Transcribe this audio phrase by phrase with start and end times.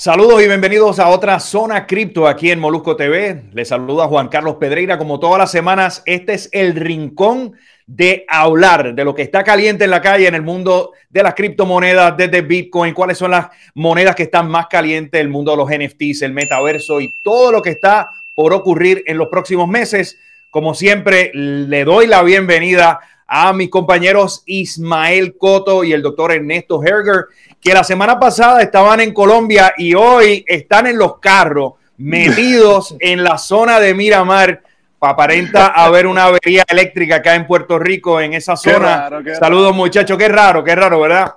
[0.00, 3.46] Saludos y bienvenidos a otra zona cripto aquí en Molusco TV.
[3.52, 4.96] Les saluda Juan Carlos Pedreira.
[4.96, 9.82] Como todas las semanas, este es el rincón de hablar de lo que está caliente
[9.82, 14.14] en la calle en el mundo de las criptomonedas, desde Bitcoin, cuáles son las monedas
[14.14, 17.70] que están más calientes, el mundo de los NFTs, el metaverso y todo lo que
[17.70, 20.16] está por ocurrir en los próximos meses.
[20.50, 26.82] Como siempre, le doy la bienvenida a mis compañeros Ismael Coto y el doctor Ernesto
[26.82, 27.26] Herger,
[27.60, 33.22] que la semana pasada estaban en Colombia y hoy están en los carros metidos en
[33.24, 34.62] la zona de Miramar.
[35.00, 39.08] Aparenta haber una avería eléctrica acá en Puerto Rico, en esa zona.
[39.38, 40.18] Saludos, muchachos.
[40.18, 41.34] Qué raro, qué raro, ¿verdad?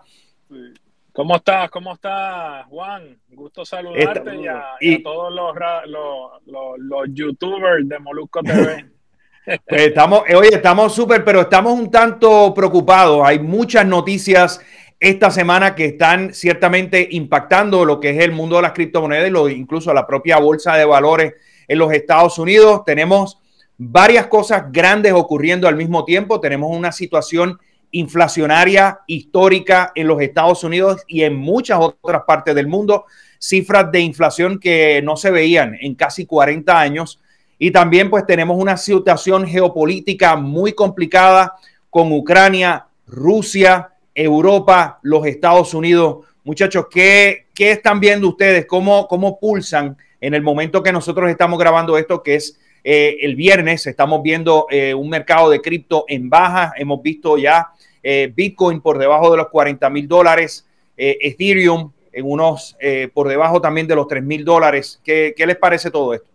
[1.14, 1.70] ¿Cómo estás?
[1.70, 3.20] ¿Cómo estás, Juan?
[3.30, 4.36] Gusto saludarte
[4.80, 8.86] y, a, todos los, los, los, youtubers de Molusco TV.
[9.68, 13.22] Pues estamos, hoy estamos súper, pero estamos un tanto preocupados.
[13.26, 14.62] Hay muchas noticias
[15.02, 19.54] esta semana que están ciertamente impactando lo que es el mundo de las criptomonedas y
[19.54, 21.34] incluso la propia bolsa de valores
[21.68, 22.84] en los Estados Unidos.
[22.86, 23.40] Tenemos
[23.80, 26.40] varias cosas grandes ocurriendo al mismo tiempo.
[26.40, 32.68] Tenemos una situación inflacionaria histórica en los Estados Unidos y en muchas otras partes del
[32.68, 33.06] mundo.
[33.40, 37.20] Cifras de inflación que no se veían en casi 40 años.
[37.58, 41.56] Y también pues tenemos una situación geopolítica muy complicada
[41.90, 46.26] con Ucrania, Rusia, Europa, los Estados Unidos.
[46.44, 48.66] Muchachos, ¿qué, qué están viendo ustedes?
[48.66, 53.36] ¿Cómo, ¿Cómo pulsan en el momento que nosotros estamos grabando esto, que es eh, el
[53.36, 53.88] viernes?
[53.88, 56.74] Estamos viendo eh, un mercado de cripto en baja.
[56.76, 57.70] Hemos visto ya
[58.02, 60.68] eh, Bitcoin por debajo de los 40 mil dólares,
[60.98, 62.78] Ethereum en unos
[63.14, 65.00] por debajo también de los 3 mil dólares.
[65.04, 66.31] ¿Qué, ¿Qué les parece todo esto?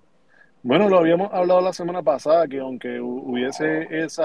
[0.66, 4.20] Bueno, lo habíamos hablado la semana pasada, que aunque hubiese ese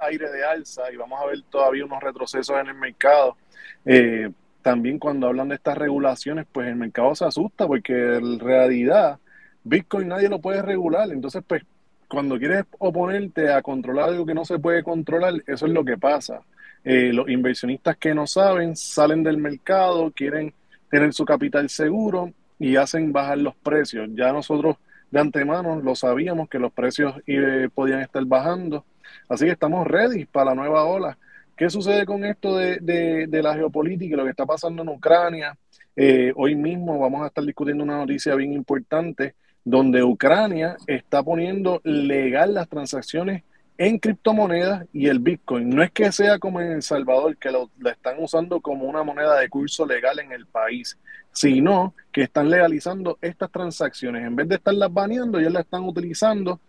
[0.00, 3.38] aire de alza y vamos a ver todavía unos retrocesos en el mercado,
[3.86, 4.30] eh,
[4.60, 9.18] también cuando hablan de estas regulaciones, pues el mercado se asusta porque en realidad
[9.64, 11.10] Bitcoin nadie lo puede regular.
[11.10, 11.62] Entonces, pues
[12.06, 15.96] cuando quieres oponerte a controlar algo que no se puede controlar, eso es lo que
[15.96, 16.42] pasa.
[16.84, 20.52] Eh, los inversionistas que no saben salen del mercado, quieren
[20.90, 24.10] tener su capital seguro y hacen bajar los precios.
[24.12, 24.76] Ya nosotros
[25.10, 28.84] de antemano lo sabíamos que los precios eh, podían estar bajando.
[29.28, 31.18] Así que estamos ready para la nueva ola.
[31.56, 35.56] ¿Qué sucede con esto de, de, la geopolítica y lo que está pasando en Ucrania?
[35.96, 41.80] Eh, hoy mismo vamos a estar discutiendo una noticia bien importante donde Ucrania está poniendo
[41.82, 43.42] legal las transacciones
[43.78, 45.70] en criptomonedas y el Bitcoin.
[45.70, 49.38] No es que sea como en El Salvador, que lo, están usando como una moneda
[49.38, 50.98] de curso legal en el país,
[51.32, 54.26] sino que están legalizando estas transacciones.
[54.26, 56.60] En vez de estarlas baneando, ya las están utilizando.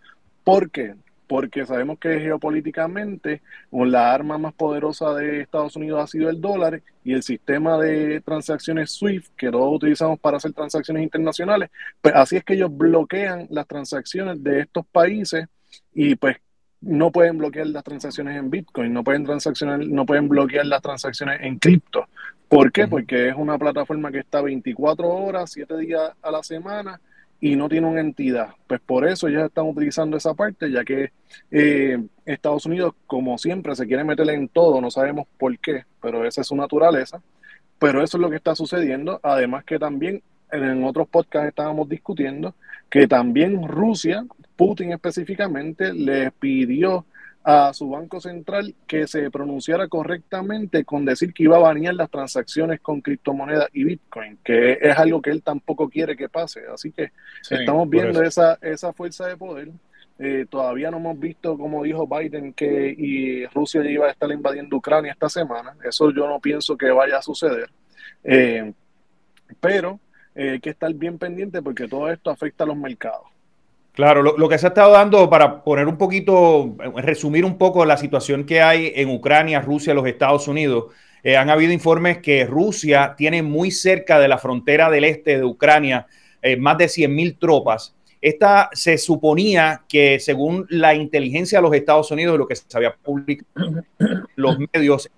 [0.44, 0.94] ¿Por qué?
[1.26, 3.42] Porque sabemos que geopolíticamente
[3.72, 8.20] la arma más poderosa de Estados Unidos ha sido el dólar y el sistema de
[8.20, 13.46] transacciones SWIFT, que todos utilizamos para hacer transacciones internacionales, pues así es que ellos bloquean
[13.50, 15.46] las transacciones de estos países
[15.94, 16.36] y pues
[16.80, 21.40] no pueden bloquear las transacciones en Bitcoin, no pueden, transaccionar, no pueden bloquear las transacciones
[21.42, 22.06] en cripto.
[22.48, 22.88] ¿Por qué?
[22.88, 27.00] Porque es una plataforma que está 24 horas, 7 días a la semana
[27.40, 28.50] y no tiene una entidad.
[28.66, 31.12] Pues por eso ya están utilizando esa parte, ya que
[31.50, 36.26] eh, Estados Unidos, como siempre, se quiere meter en todo, no sabemos por qué, pero
[36.26, 37.22] esa es su naturaleza.
[37.78, 39.20] Pero eso es lo que está sucediendo.
[39.22, 42.54] Además que también en otros podcasts estábamos discutiendo
[42.90, 44.26] que también Rusia
[44.60, 47.06] Putin específicamente le pidió
[47.42, 52.10] a su banco central que se pronunciara correctamente con decir que iba a banear las
[52.10, 56.60] transacciones con criptomonedas y Bitcoin, que es algo que él tampoco quiere que pase.
[56.70, 57.10] Así que
[57.48, 59.70] estamos viendo esa, esa fuerza de poder.
[60.18, 64.76] Eh, todavía no hemos visto, como dijo Biden, que y Rusia iba a estar invadiendo
[64.76, 65.74] Ucrania esta semana.
[65.82, 67.70] Eso yo no pienso que vaya a suceder.
[68.24, 68.74] Eh,
[69.58, 70.00] pero
[70.34, 73.39] eh, hay que estar bien pendiente porque todo esto afecta a los mercados.
[73.92, 77.96] Claro, lo, que se ha estado dando para poner un poquito, resumir un poco la
[77.96, 80.86] situación que hay en Ucrania, Rusia, los Estados Unidos.
[81.22, 85.44] Eh, han habido informes que Rusia tiene muy cerca de la frontera del este de
[85.44, 86.06] Ucrania
[86.40, 87.94] eh, más de 100 mil tropas.
[88.22, 92.94] Esta se suponía que, según la inteligencia de los Estados Unidos, lo que se había
[92.94, 93.82] publicado
[94.36, 95.10] los medios,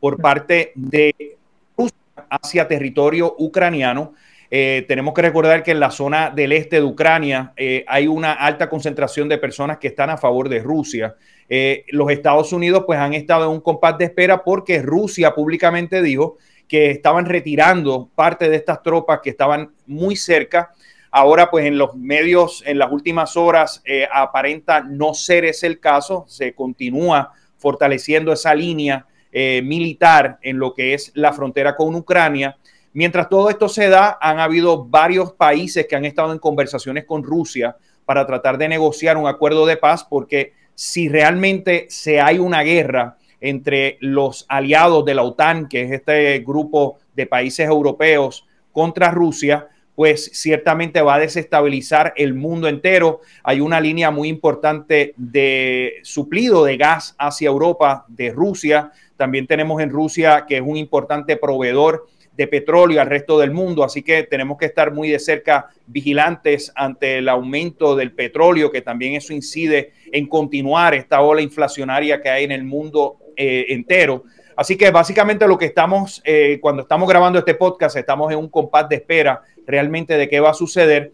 [0.00, 1.36] por parte de
[1.76, 1.96] Rusia
[2.30, 4.14] hacia territorio ucraniano
[4.50, 8.32] eh, tenemos que recordar que en la zona del este de Ucrania eh, hay una
[8.32, 11.16] alta concentración de personas que están a favor de Rusia.
[11.48, 16.02] Eh, los Estados Unidos pues han estado en un compás de espera porque Rusia públicamente
[16.02, 16.38] dijo
[16.68, 20.70] que estaban retirando parte de estas tropas que estaban muy cerca.
[21.10, 23.82] Ahora pues en los medios en las últimas horas
[24.12, 26.24] aparenta no ser ese el caso.
[26.28, 32.56] Se continúa fortaleciendo esa línea militar en lo que es la frontera con Ucrania
[32.96, 37.22] Mientras todo esto se da, han habido varios países que han estado en conversaciones con
[37.22, 37.76] Rusia
[38.06, 43.18] para tratar de negociar un acuerdo de paz, porque si realmente se hay una guerra
[43.38, 49.68] entre los aliados de la OTAN, que es este grupo de países europeos, contra Rusia,
[49.94, 53.20] pues ciertamente va a desestabilizar el mundo entero.
[53.42, 58.90] Hay una línea muy importante de suplido de gas hacia Europa de Rusia.
[59.18, 62.06] También tenemos en Rusia, que es un importante proveedor
[62.36, 63.82] de petróleo al resto del mundo.
[63.82, 68.82] Así que tenemos que estar muy de cerca vigilantes ante el aumento del petróleo, que
[68.82, 74.24] también eso incide en continuar esta ola inflacionaria que hay en el mundo eh, entero.
[74.56, 78.48] Así que básicamente lo que estamos, eh, cuando estamos grabando este podcast, estamos en un
[78.48, 81.12] compás de espera realmente de qué va a suceder.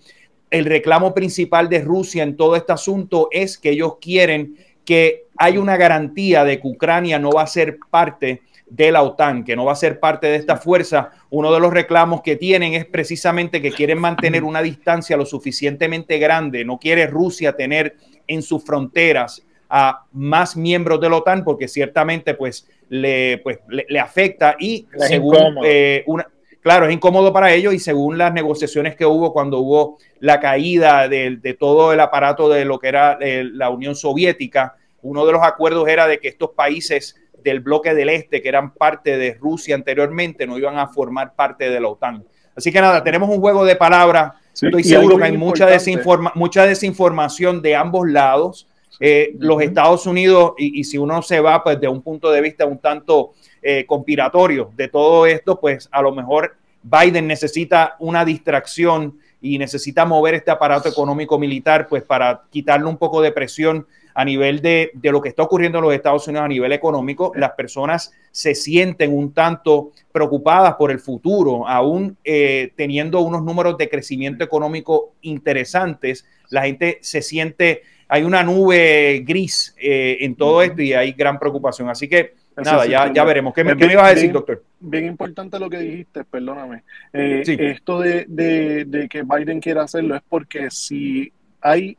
[0.50, 5.60] El reclamo principal de Rusia en todo este asunto es que ellos quieren que haya
[5.60, 8.42] una garantía de que Ucrania no va a ser parte
[8.74, 11.10] de la OTAN, que no va a ser parte de esta fuerza.
[11.28, 16.18] Uno de los reclamos que tienen es precisamente que quieren mantener una distancia lo suficientemente
[16.18, 16.64] grande.
[16.64, 17.96] No quiere Rusia tener
[18.26, 24.00] en sus fronteras a más miembros de la OTAN porque ciertamente pues le, pues, le,
[24.00, 26.26] afecta y según eh, una,
[26.60, 31.08] claro, es incómodo para ellos y según las negociaciones que hubo cuando hubo la caída
[31.08, 35.32] de, de todo el aparato de lo que era eh, la Unión Soviética, uno de
[35.32, 39.34] los acuerdos era de que estos países del bloque del este, que eran parte de
[39.34, 42.24] Rusia anteriormente, no iban a formar parte de la OTAN.
[42.56, 44.32] Así que nada, tenemos un juego de palabras.
[44.52, 48.68] Estoy seguro que hay mucha, desinforma mucha desinformación de ambos lados.
[49.00, 52.66] Eh, los Estados Unidos, y, si uno se va pues, de un punto de vista
[52.66, 59.18] un tanto eh, conspiratorio de todo esto, pues a lo mejor Biden necesita una distracción
[59.40, 64.24] y necesita mover este aparato económico militar pues para quitarle un poco de presión a
[64.24, 67.32] nivel de, de, lo que está ocurriendo en los Estados Unidos a nivel económico.
[67.34, 73.76] Las personas se sienten un tanto preocupadas por el futuro, aún eh, teniendo unos números
[73.78, 76.26] de crecimiento económico interesantes.
[76.50, 81.38] La gente se siente, hay una nube gris eh, en todo esto y hay gran
[81.38, 81.88] preocupación.
[81.88, 83.54] Así que Nada, ya, ya veremos.
[83.54, 84.62] ¿Qué, me, ibas a decir, doctor?
[84.78, 86.82] Bien importante lo que dijiste, perdóname.
[87.12, 91.96] Eh, esto de, de, de, que Biden quiera hacerlo es porque si hay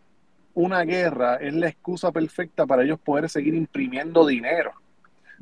[0.54, 4.74] una guerra, es la excusa perfecta para ellos poder seguir imprimiendo dinero.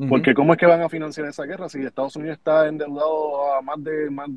[0.09, 3.61] Porque ¿cómo es que van a financiar esa guerra si Estados Unidos está endeudado a
[3.61, 4.09] más de...
[4.09, 4.29] Más,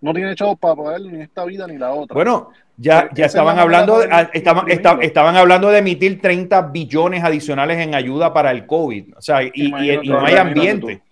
[0.00, 2.14] no tiene chavos para pagar ni esta vida ni la otra.
[2.14, 7.78] Bueno, ya, ya estaban hablando, de, ah, estaban, estaban hablando de emitir 30 billones adicionales
[7.78, 9.16] en ayuda para el COVID.
[9.16, 9.70] O sea, y,
[10.04, 11.02] no hay ambiente.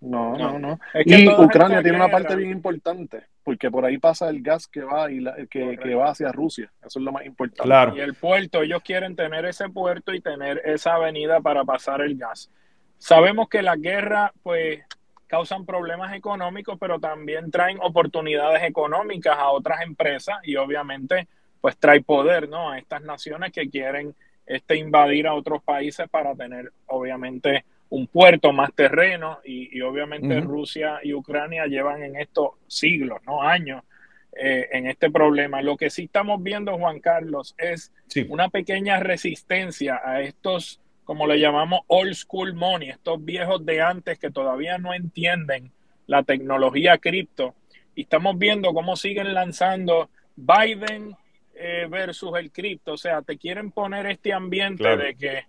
[0.00, 0.78] No, no, no.
[1.04, 5.10] y Ucrania tiene una parte bien importante, porque por ahí pasa el gas que va
[5.10, 6.70] y que, que, va hacia Rusia.
[6.84, 7.62] Eso es lo más importante.
[7.62, 7.96] Claro.
[7.96, 12.16] Y el puerto, ellos quieren tener ese puerto y tener esa avenida para pasar el
[12.16, 12.50] gas.
[12.98, 14.82] Sabemos que las guerras, pues,
[15.26, 21.26] causan problemas económicos, pero también traen oportunidades económicas a otras empresas y obviamente,
[21.60, 22.70] pues, trae poder, ¿no?
[22.70, 24.14] A estas naciones que quieren
[24.46, 31.00] este, invadir a otros países para tener, obviamente, un puerto, más terreno y, obviamente Rusia
[31.02, 33.82] y Ucrania llevan en estos siglos, no años,
[34.32, 35.62] eh, en este problema.
[35.62, 37.92] Lo que sí estamos viendo, Juan Carlos, es
[38.28, 44.18] una pequeña resistencia a estos como le llamamos old school money, estos viejos de antes
[44.18, 45.70] que todavía no entienden
[46.08, 47.54] la tecnología cripto.
[47.94, 51.16] Y estamos viendo cómo siguen lanzando Biden
[51.54, 52.94] eh, versus el cripto.
[52.94, 55.44] O sea, te quieren poner este ambiente de que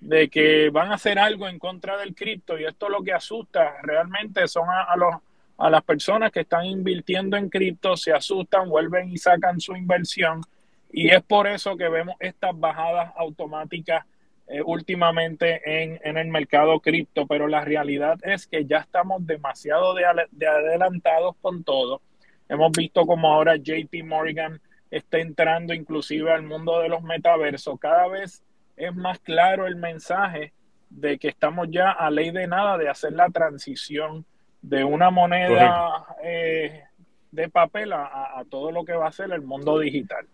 [0.00, 3.74] de que van a hacer algo en contra del cripto y esto lo que asusta
[3.82, 5.14] realmente son a, los
[5.58, 10.40] a las personas que están invirtiendo en cripto, se asustan, vuelven y sacan su inversión
[10.90, 14.04] y es por eso que vemos estas bajadas automáticas
[14.52, 19.94] eh, últimamente en, en, el mercado cripto, pero la realidad es que ya estamos demasiado
[19.94, 22.02] de, adelantados con todo.
[22.48, 27.78] Hemos visto como ahora JP Morgan está entrando inclusive al mundo de los metaversos.
[27.78, 28.42] Cada vez
[28.76, 30.52] es más claro el mensaje
[30.88, 34.24] de que estamos ya a ley de nada de hacer la transición
[34.62, 36.82] de una moneda eh,
[37.30, 40.26] de papel a, a todo lo que va a ser el mundo digital.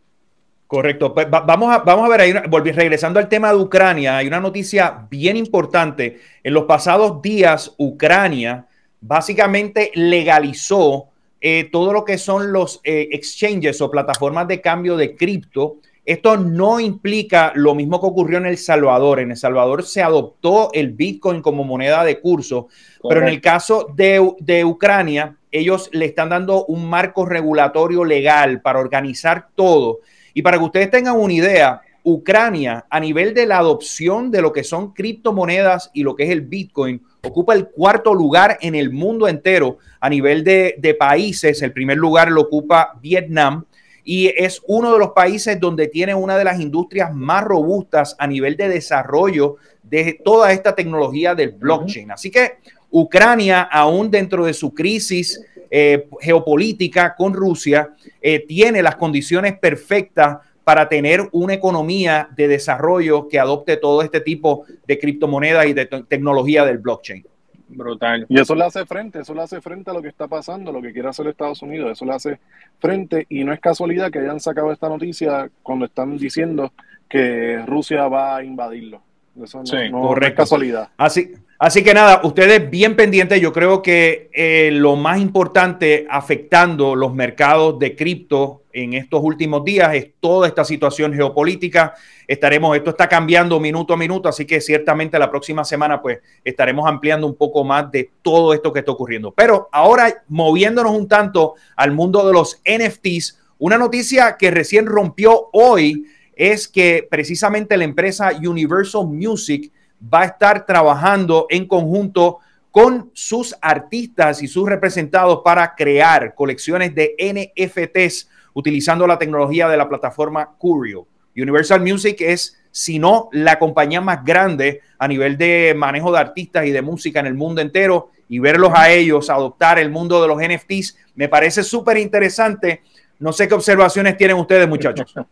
[0.67, 1.15] Correcto.
[1.15, 2.33] Pues vamos, a, vamos a ver ahí,
[2.73, 6.21] regresando al tema de Ucrania, hay una noticia bien importante.
[6.43, 8.67] En los pasados días, Ucrania
[9.01, 15.15] básicamente legalizó eh, todo lo que son los eh, exchanges o plataformas de cambio de
[15.15, 15.77] cripto.
[16.07, 19.19] Esto no implica lo mismo que ocurrió en El Salvador.
[19.19, 22.69] En El Salvador se adoptó el Bitcoin como moneda de curso,
[23.09, 28.61] pero en el caso de, de Ucrania, ellos le están dando un marco regulatorio legal
[28.61, 29.99] para organizar todo
[30.33, 34.53] y para que ustedes tengan una idea, Ucrania, a nivel de la adopción de lo
[34.53, 38.93] que son criptomonedas y lo que es el Bitcoin, ocupa el cuarto lugar en el
[38.93, 41.63] mundo entero a nivel de, de países.
[41.63, 43.65] El primer lugar lo ocupa Vietnam
[44.09, 48.29] y es uno de los países donde tiene una de las industrias más robustas a
[48.29, 52.13] nivel de desarrollo de toda esta tecnología del blockchain.
[52.13, 52.59] Así que
[52.89, 57.91] Ucrania, aún dentro de su crisis eh, geopolítica con Rusia,
[58.23, 64.21] eh, tiene las condiciones perfectas para tener una economía de desarrollo que adopte todo este
[64.21, 67.27] tipo de criptomonedas y de tecnología del blockchain.
[67.69, 68.27] Brutal.
[68.29, 70.81] Y eso le hace frente, eso le hace frente a lo que está pasando, lo
[70.81, 72.39] que quiere hacer Estados Unidos, eso le hace
[72.79, 76.73] frente y no es casualidad que hayan sacado esta noticia cuando están diciendo
[77.09, 79.03] que Rusia va a invadirlo.
[79.43, 80.91] Eso no, es casualidad.
[80.97, 83.41] Así, así que nada, ustedes bien pendientes.
[83.41, 89.65] Yo creo que eh, lo más importante afectando los mercados de cripto en estos últimos
[89.65, 91.95] días es toda esta situación geopolítica.
[92.27, 96.87] Estaremos, esto está cambiando minuto a minuto, así que ciertamente la próxima semana pues estaremos
[96.87, 99.33] ampliando un poco más de todo esto que está ocurriendo.
[99.33, 105.49] Pero ahora moviéndonos un tanto al mundo de los NFTs, una noticia que recién rompió
[105.53, 109.73] hoy es que precisamente la empresa Universal Music
[110.03, 112.39] va a estar trabajando en conjunto
[112.71, 119.77] con sus artistas y sus representados para crear colecciones de NFTs utilizando la tecnología de
[119.77, 121.07] la plataforma Curio.
[121.37, 126.67] Universal Music es, si no, la compañía más grande a nivel de manejo de artistas
[126.67, 130.29] y de música en el mundo entero y verlos a ellos adoptar el mundo de
[130.29, 132.83] los NFTs me parece súper interesante.
[133.19, 135.15] No sé qué observaciones tienen ustedes, muchachos.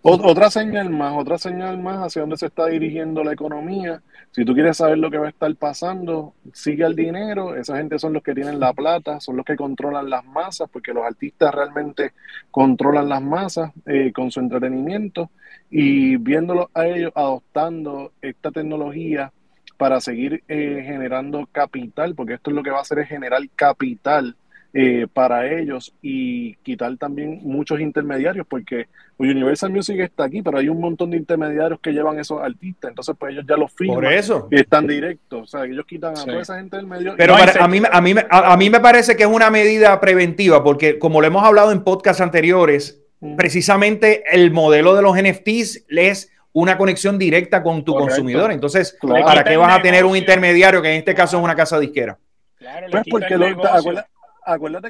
[0.00, 4.00] Otra señal más, otra señal más hacia dónde se está dirigiendo la economía.
[4.30, 7.56] Si tú quieres saber lo que va a estar pasando, sigue el dinero.
[7.56, 10.92] Esa gente son los que tienen la plata, son los que controlan las masas, porque
[10.92, 12.12] los artistas realmente
[12.52, 15.30] controlan las masas eh, con su entretenimiento.
[15.68, 19.32] Y viéndolos a ellos adoptando esta tecnología
[19.76, 23.42] para seguir eh, generando capital, porque esto es lo que va a hacer es generar
[23.56, 24.36] capital
[24.74, 30.68] eh, para ellos y quitar también muchos intermediarios, porque Universal Music está aquí, pero hay
[30.68, 34.12] un montón de intermediarios que llevan esos artistas, entonces pues ellos ya los firman
[34.50, 37.14] y están directos, o sea, ellos quitan a toda esa gente del medio.
[37.16, 40.98] Pero a, mí, a, mí, a, mí me parece que es una medida preventiva, porque
[40.98, 43.02] como lo hemos hablado en podcasts anteriores,
[43.38, 48.52] precisamente el modelo de los NFTs es una conexión directa con tu consumidor.
[48.52, 51.80] Entonces, ¿para qué vas a tener un intermediario que en este caso es una casa
[51.80, 52.18] disquera?
[52.58, 54.17] Claro, pues porque lo, acuérdate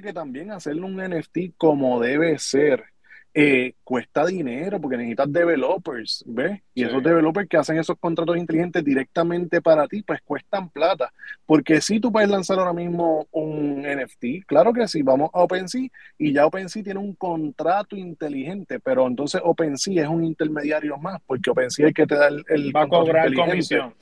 [0.02, 2.84] que también hacerle un NFT como debe ser
[3.34, 6.60] eh, cuesta dinero porque necesitas developers, ¿ves?
[6.74, 11.12] Y esos developers que hacen esos contratos inteligentes directamente para ti, pues cuestan plata.
[11.46, 15.88] Porque si tú puedes lanzar ahora mismo un NFT, claro que sí, vamos a OpenSea
[16.18, 21.50] y ya OpenSea tiene un contrato inteligente, pero entonces OpenSea es un intermediario más, porque
[21.50, 23.94] OpenSea es el que te da el, Va a cobrar comisión.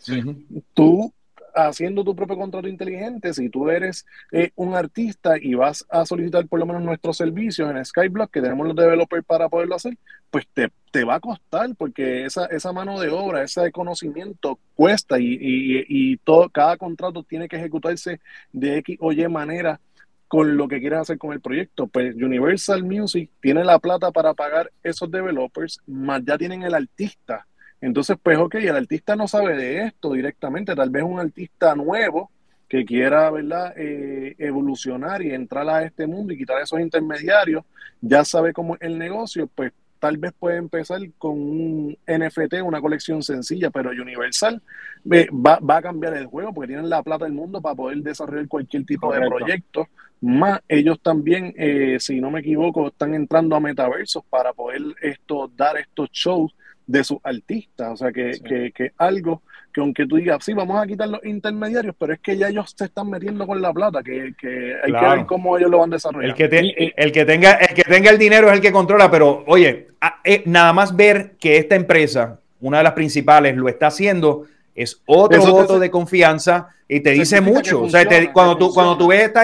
[0.72, 1.12] Tú
[1.56, 6.46] haciendo tu propio contrato inteligente, si tú eres eh, un artista y vas a solicitar
[6.46, 9.96] por lo menos nuestros servicios en Skyblock, que tenemos los developers para poderlo hacer,
[10.30, 15.18] pues te, te va a costar porque esa, esa mano de obra, ese conocimiento cuesta
[15.18, 18.20] y, y, y todo, cada contrato tiene que ejecutarse
[18.52, 19.80] de X o Y manera
[20.28, 21.86] con lo que quieres hacer con el proyecto.
[21.86, 27.46] Pues Universal Music tiene la plata para pagar esos developers, más ya tienen el artista
[27.86, 32.32] entonces, pues, ok, el artista no sabe de esto directamente, tal vez un artista nuevo
[32.68, 37.64] que quiera, ¿verdad?, eh, evolucionar y entrar a este mundo y quitar esos intermediarios,
[38.00, 42.80] ya sabe cómo es el negocio, pues tal vez puede empezar con un NFT, una
[42.80, 44.60] colección sencilla, pero Universal
[45.08, 48.48] va, va, a cambiar el juego porque tienen la plata del mundo para poder desarrollar
[48.48, 49.86] cualquier tipo de proyecto.
[50.22, 55.48] Más ellos también, eh, si no me equivoco, están entrando a metaversos para poder esto,
[55.56, 56.52] dar estos shows
[56.86, 57.92] de sus artistas.
[57.92, 59.42] O sea, que, que, que, algo
[59.76, 62.72] que aunque tú digas, sí, vamos a quitar los intermediarios, pero es que ya ellos
[62.74, 65.90] se están metiendo con la plata, que, que hay que ver cómo ellos lo van
[65.90, 66.34] desarrollando.
[66.34, 69.44] El que, el, que tenga, el que tenga el dinero es el que controla, pero
[69.46, 69.88] oye,
[70.24, 75.02] eh, nada más ver que esta empresa, una de las principales, lo está haciendo, es
[75.04, 77.82] otro voto de confianza y te dice mucho.
[77.82, 79.42] o sea, cuando, tú, cuando, tú ves esta,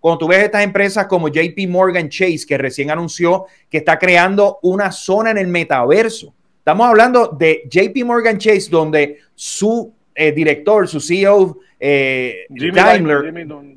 [0.00, 4.58] cuando tú ves estas empresas como JP Morgan Chase, que recién anunció que está creando
[4.62, 6.34] una zona en el metaverso
[6.68, 12.44] Estamos hablando de JP Morgan Chase, donde su eh, director, su CEO, eh,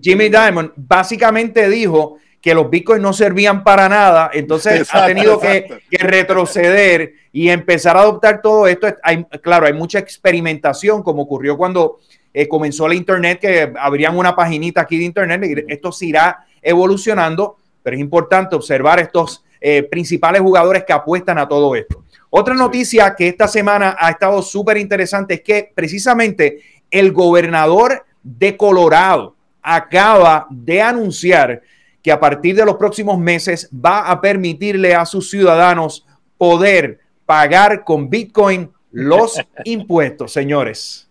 [0.01, 5.83] Jimmy, Diamond, básicamente dijo que los bitcoins no servían para nada, entonces ha tenido que,
[5.89, 8.93] retroceder y empezar a adoptar todo esto.
[9.03, 11.99] Hay, claro, hay mucha experimentación, como ocurrió cuando
[12.33, 16.45] eh, comenzó la Internet, que abrían una paginita aquí de Internet, y esto se irá
[16.61, 19.45] evolucionando, pero es importante observar estos
[19.89, 22.03] principales jugadores que apuestan a todo esto.
[22.33, 28.55] Otra noticia que esta semana ha estado súper interesante es que precisamente el gobernador de
[28.55, 31.61] Colorado acaba de anunciar
[32.01, 36.07] que a partir de los próximos meses va a permitirle a sus ciudadanos
[36.37, 41.09] poder pagar con Bitcoin los impuestos, señores.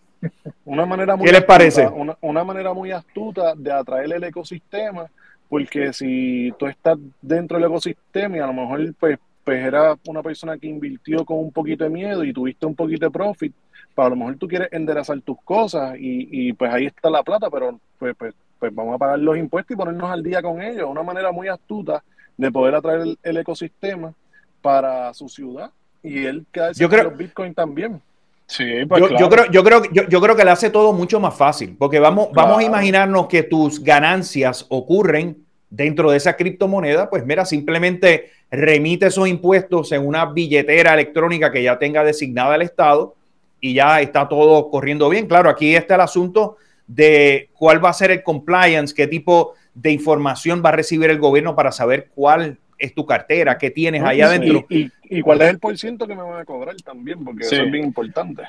[0.65, 1.87] Una manera muy ¿Qué les parece?
[2.21, 5.05] Una, manera muy astuta de atraer el ecosistema,
[5.47, 10.21] porque si tú estás dentro del ecosistema y a lo mejor pues, pues era una
[10.21, 13.53] persona que invirtió con un poquito de miedo y tuviste un poquito de profit,
[13.93, 17.09] para pues, a lo mejor tú quieres enderezar tus cosas y, y pues ahí está
[17.09, 20.41] la plata, pero pues, pues, pues, vamos a pagar los impuestos y ponernos al día
[20.41, 20.87] con ellos.
[20.89, 22.03] Una manera muy astuta
[22.37, 24.13] de poder atraer el, ecosistema
[24.61, 25.71] para su ciudad
[26.03, 26.45] y él
[26.75, 28.01] yo creo, los Bitcoin también.
[28.47, 31.35] Sí, pues yo, creo, yo, creo, yo, yo, creo que le hace todo mucho más
[31.35, 37.25] fácil, porque vamos, vamos a imaginarnos que tus ganancias ocurren dentro de esa criptomoneda, pues
[37.25, 43.15] mira, simplemente remite esos impuestos en una billetera electrónica que ya tenga designada el Estado
[43.61, 45.27] y ya está todo corriendo bien.
[45.27, 49.91] Claro, aquí está el asunto de cuál va a ser el compliance, qué tipo de
[49.91, 54.21] información va a recibir el gobierno para saber cuál es tu cartera, qué tienes ahí
[54.21, 54.65] adentro.
[54.67, 57.71] Y, cuál es el por ciento que me van a cobrar también, porque eso es
[57.71, 58.43] bien importante.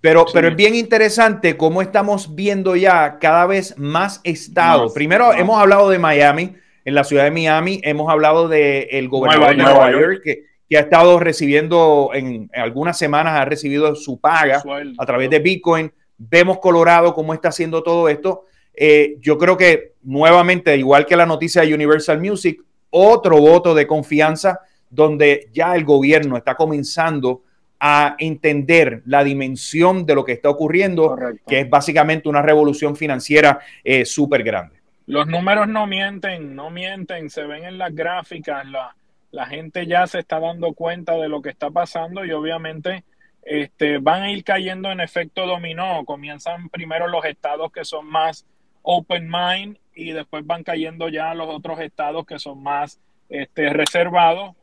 [0.00, 4.92] Pero, pero es bien interesante cómo estamos viendo ya cada vez más estados.
[4.92, 9.56] Primero hemos hablado de Miami, en la ciudad de Miami, hemos hablado del el gobernador
[9.56, 14.62] de Nueva York, que, que, ha estado recibiendo en, algunas semanas, ha recibido su paga
[14.98, 15.92] a través de Bitcoin.
[16.18, 18.46] Vemos Colorado cómo está haciendo todo esto.
[18.74, 23.86] Eh, yo creo que nuevamente, igual que la noticia de Universal Music, otro voto de
[23.86, 24.60] confianza
[24.90, 27.42] donde ya el gobierno está comenzando
[27.80, 33.58] a entender la dimensión de lo que está ocurriendo, que es básicamente una revolución financiera
[33.82, 34.81] eh, súper grande.
[35.06, 38.94] Los números no mienten, no mienten, se ven en las gráficas, la,
[39.32, 43.04] la gente ya se está dando cuenta de lo que está pasando y obviamente
[43.42, 46.04] este, van a ir cayendo en efecto dominó.
[46.04, 48.46] Comienzan primero los estados que son más
[48.82, 54.54] open mind y después van cayendo ya los otros estados que son más este, reservados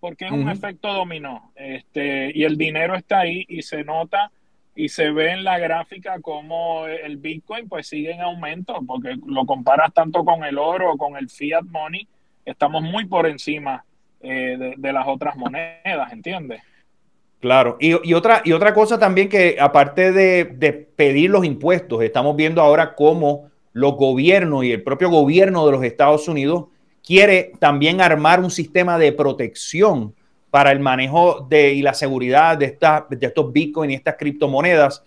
[0.00, 1.50] porque es un efecto dominó.
[1.56, 4.30] Este, y el dinero está ahí y se nota
[4.78, 9.44] y se ve en la gráfica como el Bitcoin pues sigue en aumento, porque lo
[9.44, 12.06] comparas tanto con el oro o con el fiat money,
[12.44, 13.84] estamos muy por encima
[14.20, 16.62] eh, de, las otras monedas, ¿entiendes?
[17.40, 22.36] Claro, y, otra, y otra cosa también que aparte de, de pedir los impuestos, estamos
[22.36, 26.66] viendo ahora cómo los gobiernos y el propio gobierno de los Estados Unidos
[27.04, 30.14] quiere también armar un sistema de protección
[30.50, 35.02] para el manejo de, y la seguridad de, esta, de estos Bitcoin y estas criptomonedas.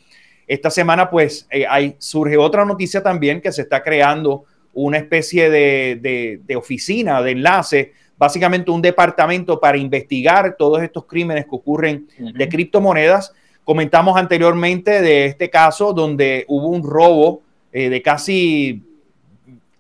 [0.48, 5.50] Esta semana, pues, eh, hay, surge otra noticia también que se está creando una especie
[5.50, 12.08] de, de, oficina, de enlace, básicamente un departamento para investigar todos estos crímenes que ocurren
[12.18, 13.34] de criptomonedas.
[13.64, 17.42] Comentamos anteriormente de este caso donde hubo un robo
[17.74, 18.84] eh, de casi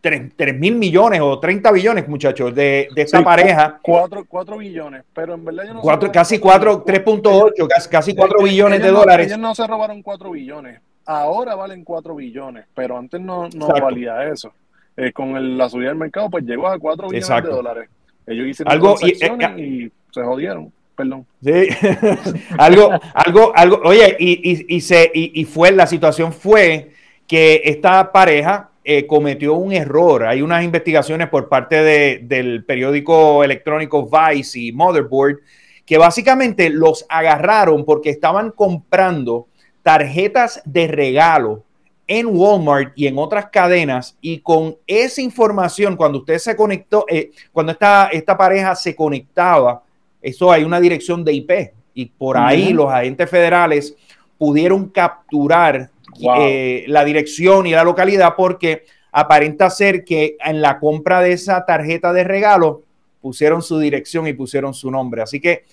[0.01, 3.79] 3, mil millones o 30 billones, muchachos, de, de esta pareja.
[3.81, 8.81] 4, billones, pero en verdad yo no cuatro, Casi 4, 3.8, casi, casi 4 billones
[8.81, 9.27] de dólares.
[9.27, 14.25] Ellos no se robaron 4 billones, ahora valen 4 billones, pero antes no, no valía
[14.25, 14.51] eso.
[14.97, 17.89] Eh, con la subida del mercado, pues llegó a 4 billones de dólares.
[18.25, 20.73] Ellos hicieron algo y, eh, y, se jodieron.
[20.95, 21.25] Perdón.
[21.41, 21.69] Sí,
[22.57, 26.91] algo, algo, algo, oye, y, y, y se, y, y fue, la situación fue
[27.27, 30.25] que esta pareja eh, cometió un error.
[30.25, 35.39] Hay unas investigaciones por parte del periódico electrónico Vice y Motherboard
[35.85, 39.47] que básicamente los agarraron porque estaban comprando
[39.83, 41.63] tarjetas de regalo
[42.07, 44.17] en Walmart y en otras cadenas.
[44.21, 49.83] Y con esa información cuando usted se conectó, eh, cuando esta, esta pareja se conectaba,
[50.21, 51.51] eso hay una dirección de IP
[51.93, 53.95] y por ahí los agentes federales
[54.37, 61.21] pudieron capturar eh, la dirección y la localidad porque aparenta ser que en la compra
[61.21, 62.83] de esa tarjeta de regalo
[63.21, 65.21] pusieron su dirección y pusieron su nombre.
[65.21, 65.65] Así que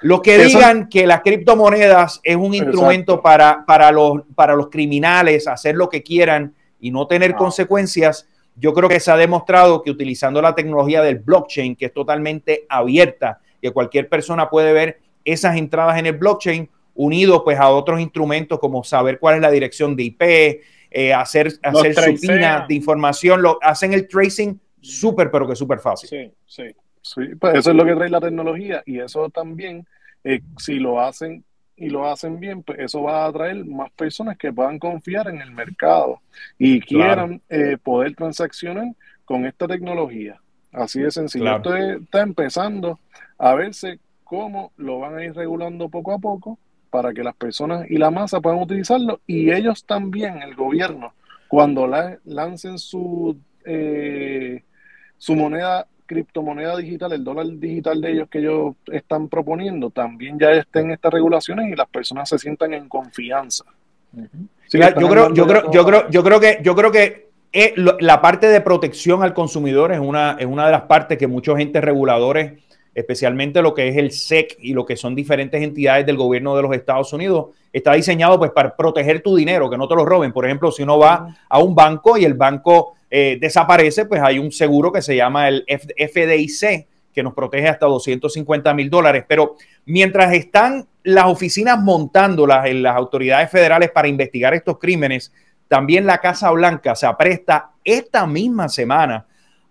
[0.00, 5.46] los que digan que las criptomonedas es un instrumento para, para, los, para los criminales
[5.46, 8.26] hacer lo que quieran y no tener consecuencias,
[8.56, 12.64] yo creo que se ha demostrado que utilizando la tecnología del blockchain, que es totalmente
[12.68, 18.00] abierta, que cualquier persona puede ver esas entradas en el blockchain, unido pues a otros
[18.00, 20.22] instrumentos como saber cuál es la dirección de IP,
[20.90, 26.08] eh, hacer, hacer supina de información, lo, hacen el tracing súper, pero que súper fácil.
[26.08, 26.74] Sí, sí.
[27.04, 29.86] Sí, pues eso es lo que trae la tecnología y eso también,
[30.24, 31.44] eh, si lo hacen
[31.76, 35.42] y lo hacen bien, pues eso va a atraer más personas que puedan confiar en
[35.42, 36.22] el mercado
[36.58, 38.86] y quieran eh, poder transaccionar
[39.26, 40.40] con esta tecnología.
[40.72, 41.56] Así de sencillo.
[41.56, 42.98] Esto está empezando
[43.36, 46.58] a verse cómo lo van a ir regulando poco a poco
[46.94, 51.12] para que las personas y la masa puedan utilizarlo y ellos también, el gobierno,
[51.48, 54.62] cuando la, lancen su, eh,
[55.18, 60.52] su moneda, criptomoneda digital, el dólar digital de ellos que ellos están proponiendo, también ya
[60.52, 63.64] estén estas regulaciones y las personas se sientan en confianza.
[64.12, 68.46] yo, creo, yo, creo, yo, creo, yo creo que yo creo que eh, la parte
[68.46, 72.63] de protección al consumidor es una, es una de las partes que muchos entes reguladores
[72.94, 76.62] especialmente lo que es el SEC y lo que son diferentes entidades del gobierno de
[76.62, 80.32] los Estados Unidos, está diseñado pues para proteger tu dinero, que no te lo roben.
[80.32, 84.38] Por ejemplo, si uno va a un banco y el banco eh, desaparece, pues hay
[84.38, 89.24] un seguro que se llama el FDIC, que nos protege hasta 250 mil dólares.
[89.26, 95.32] Pero mientras están las oficinas montándolas en las autoridades federales para investigar estos crímenes,
[95.68, 99.26] también la Casa Blanca se apresta esta misma semana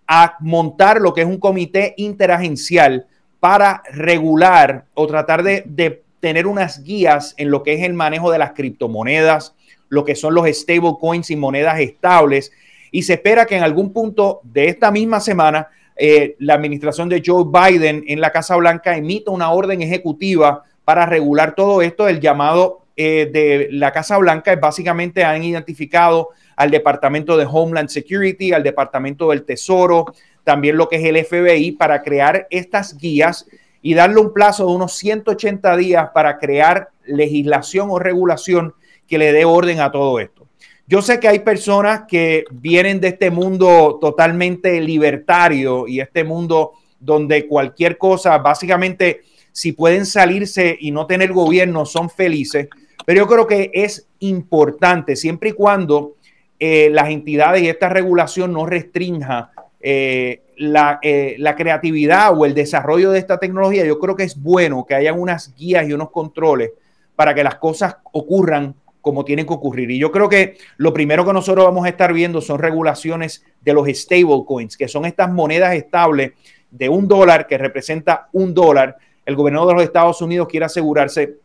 [0.06, 3.06] a montar lo que es un comité interagencial
[3.44, 8.38] para regular o tratar de, tener unas guías en lo que es el manejo de
[8.38, 9.54] las criptomonedas,
[9.90, 12.52] lo que son los stable coins y monedas estables.
[12.90, 17.22] Y se espera que en algún punto de esta misma semana eh, la administración de
[17.22, 22.08] Joe Biden en la Casa Blanca emita una orden ejecutiva para regular todo esto.
[22.08, 27.90] El llamado eh, de la Casa Blanca es básicamente han identificado al Departamento de Homeland
[27.90, 30.06] Security, al Departamento del Tesoro,
[30.44, 33.46] también lo que es el FBI, para crear estas guías
[33.82, 38.74] y darle un plazo de unos 180 días para crear legislación o regulación
[39.06, 40.46] que le dé orden a todo esto.
[40.86, 46.72] Yo sé que hay personas que vienen de este mundo totalmente libertario y este mundo
[47.00, 52.68] donde cualquier cosa, básicamente, si pueden salirse y no tener gobierno, son felices.
[53.06, 56.16] Pero yo creo que es importante, siempre y cuando
[56.58, 59.52] eh, las entidades y esta regulación no restrinja
[59.86, 64.86] eh, eh, la, creatividad o el desarrollo de esta tecnología, yo creo que es bueno
[64.86, 66.70] que haya unas guías y unos controles
[67.14, 69.90] para que las cosas ocurran como tienen que ocurrir.
[69.90, 73.74] Y yo creo que lo primero que nosotros vamos a estar viendo son regulaciones de
[73.74, 76.32] los stable coins, que son estas monedas estables
[76.70, 78.96] de un dólar que representa un dólar.
[79.26, 81.36] El gobierno de los Estados Unidos quiere asegurarse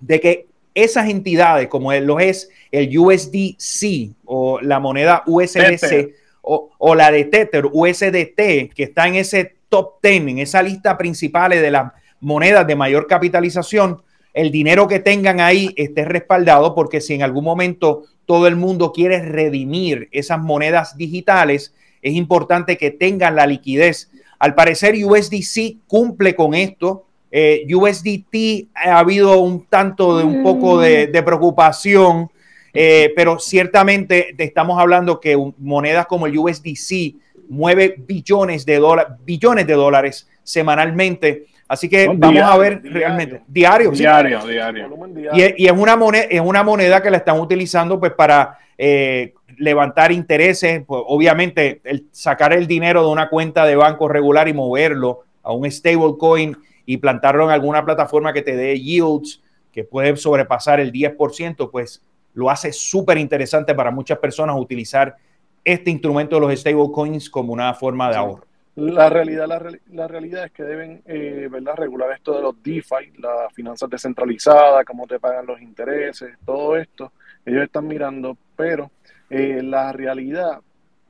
[0.00, 7.10] de que esas entidades, como lo es el USDC o la moneda USDC o, la
[7.10, 11.92] de Tether, USDT, que está en ese top 10, en esa lista principal de las
[12.20, 17.44] monedas de mayor capitalización, el dinero que tengan ahí esté respaldado porque si en algún
[17.44, 24.10] momento todo el mundo quiere redimir esas monedas digitales, es importante que tengan la liquidez.
[24.38, 30.78] Al parecer USDC cumple con esto, eh, USDT ha habido un tanto de un poco
[30.78, 31.24] de, mm.
[31.24, 32.30] preocupación,
[32.76, 37.16] eh, pero ciertamente estamos hablando que monedas como el USDC
[37.48, 41.46] mueve billones de dólares, billones de dólares semanalmente.
[41.68, 43.42] Así que vamos a ver realmente.
[43.48, 43.90] Diario.
[43.90, 44.90] Diario, diario.
[45.34, 50.12] Y, es, una moneda, es una moneda que la están utilizando pues para eh, levantar
[50.12, 50.82] intereses.
[50.86, 55.52] Pues, obviamente, el sacar el dinero de una cuenta de banco regular y moverlo a
[55.52, 60.92] un stablecoin y plantarlo en alguna plataforma que te dé yields que puede sobrepasar el
[60.92, 62.02] 10%, pues
[62.36, 65.16] lo hace súper interesante para muchas personas utilizar
[65.64, 68.46] este instrumento de los stablecoins como una forma de ahorro.
[68.76, 69.48] La realidad,
[69.90, 71.76] la, realidad es que deben eh, ¿verdad?
[71.76, 77.10] regular esto de los DeFi, las finanzas descentralizadas, cómo te pagan los intereses, todo esto.
[77.46, 78.90] Ellos están mirando, pero
[79.30, 80.60] eh, la realidad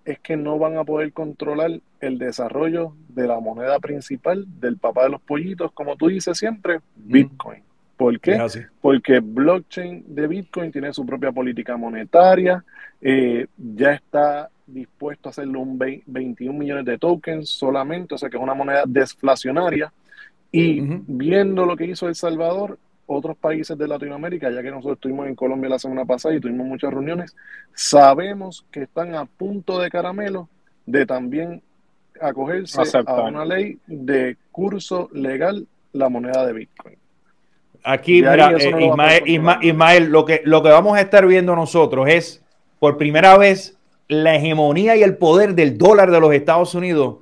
[0.04, 5.02] es que no van a poder controlar el desarrollo de la moneda principal del papá
[5.02, 7.64] de los pollitos, como tú dices siempre, Bitcoin.
[7.96, 8.38] ¿Por qué?
[8.80, 12.62] Porque blockchain de Bitcoin tiene su propia política monetaria,
[13.00, 18.36] eh, ya está dispuesto a hacerlo un 21 millones de tokens solamente, o sea que
[18.36, 19.92] es una moneda desflacionaria.
[20.52, 25.26] Y viendo lo que hizo El Salvador, otros países de Latinoamérica, ya que nosotros estuvimos
[25.28, 27.36] en Colombia la semana pasada y tuvimos muchas reuniones,
[27.74, 30.48] sabemos que están a punto de caramelo
[30.84, 31.62] de también
[32.20, 36.96] acogerse a una ley de curso legal la moneda de Bitcoin.
[37.88, 39.22] Aquí, mira, eh,
[39.62, 42.44] Ismael, lo, que, lo que vamos a estar viendo nosotros es
[42.80, 47.18] por primera vez la hegemonía y el poder del dólar de los Estados Unidos.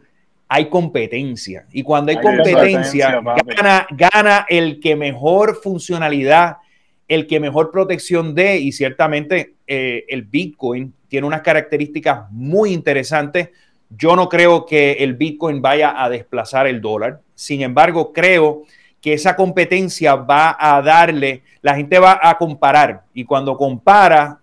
[0.49, 1.67] Hay competencia.
[1.73, 3.21] Y cuando hay, competencia,
[3.57, 6.59] gana, gana el que mejor funcionalidad,
[7.09, 8.59] el que mejor protección dé.
[8.59, 13.51] Y ciertamente eh, el Bitcoin tiene unas características muy interesantes
[13.97, 17.21] yo no creo que el Bitcoin vaya a desplazar el dólar.
[17.35, 18.69] Sin embargo, creo que
[19.13, 24.41] esa competencia va a darle, la gente va a comparar y cuando compara,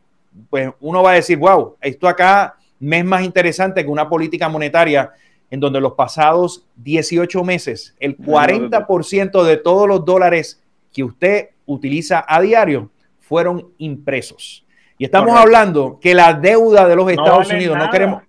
[0.50, 4.50] pues uno va a decir, wow, esto acá me es más interesante que una política
[4.50, 5.12] monetaria
[5.50, 10.62] en donde los pasados 18 meses, el 40% de todos los dólares
[10.94, 14.66] que usted utiliza a diario fueron impresos.
[14.98, 18.24] Y estamos hablando que la deuda de los Estados Unidos, no queremos,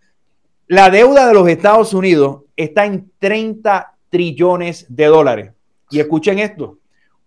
[0.67, 5.53] la deuda de los Estados Unidos está en 30 trillones de dólares.
[5.93, 6.79] Y escuchen esto,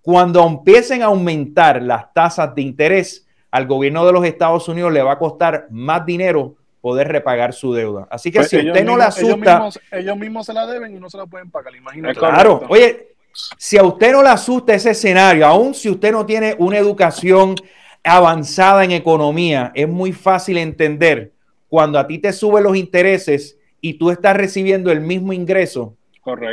[0.01, 5.01] cuando empiecen a aumentar las tasas de interés, al gobierno de los Estados Unidos le
[5.01, 8.07] va a costar más dinero poder repagar su deuda.
[8.11, 9.69] Así que pues si usted no la asusta...
[9.91, 12.19] Ellos mismos, se la deben y no se la pueden pagar, imagínate.
[12.19, 13.15] Claro, oye,
[13.57, 17.55] si a usted no le asusta ese escenario, aun si usted no tiene una educación
[18.03, 21.33] avanzada en economía, es muy fácil entender
[21.67, 25.95] cuando a ti te suben los intereses y tú estás recibiendo el mismo ingreso,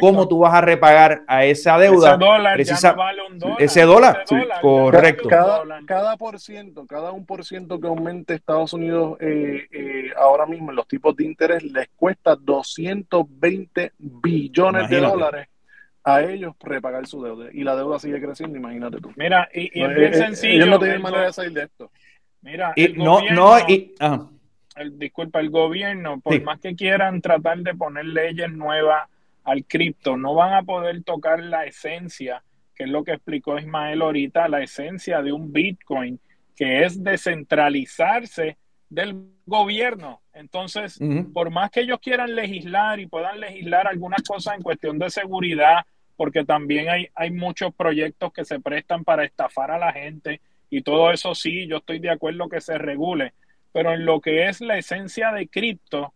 [0.00, 2.10] ¿Cómo tú vas a repagar a esa deuda?
[2.10, 3.62] Ese dólar ya no vale un dólar.
[3.62, 4.24] Ese dólar,
[4.60, 5.28] correcto.
[5.86, 10.70] Cada, por ciento, cada un por ciento que aumente Estados Unidos eh, eh, ahora mismo
[10.70, 15.48] en los tipos de interés les cuesta 220 billones de dólares
[16.04, 17.46] a ellos repagar su deuda.
[17.52, 19.10] Y la deuda sigue creciendo, imagínate tú.
[19.16, 20.54] Mira, y, es bien eh, sencillo.
[20.54, 21.90] Ellos no tienen manera de salir de esto.
[22.42, 23.94] Mira, no, no, y,
[24.76, 29.08] el, disculpa, el gobierno, por más que quieran tratar de poner leyes nuevas
[29.44, 32.42] al cripto, no van a poder tocar la esencia,
[32.74, 36.20] que es lo que explicó Ismael ahorita, la esencia de un Bitcoin,
[36.56, 38.56] que es descentralizarse
[38.88, 40.20] del gobierno.
[40.32, 40.98] Entonces,
[41.32, 45.84] por más que ellos quieran legislar y puedan legislar algunas cosas en cuestión de seguridad,
[46.16, 50.82] porque también hay, hay muchos proyectos que se prestan para estafar a la gente y
[50.82, 53.34] todo eso sí, yo estoy de acuerdo que se regule,
[53.72, 56.14] pero en lo que es la esencia de cripto,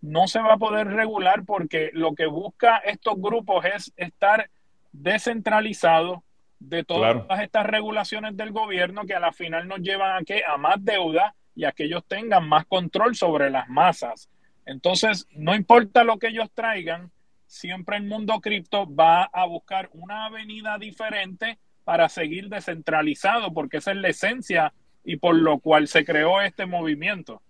[0.00, 4.50] no se va a poder regular porque lo que busca estos grupos es estar
[4.92, 6.22] descentralizado
[6.60, 10.56] de todas estas regulaciones del gobierno que a la final nos llevan a que a
[10.56, 14.28] más deuda y a que ellos tengan más control sobre las masas.
[14.66, 17.10] Entonces, no importa lo que ellos traigan,
[17.46, 23.92] siempre el mundo cripto va a buscar una avenida diferente para seguir descentralizado, porque esa
[23.92, 24.72] es la esencia
[25.04, 27.40] y por lo cual se creó este movimiento.